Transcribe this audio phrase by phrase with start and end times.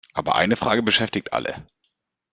[0.15, 1.67] Aber eine Frage beschäftigt alle.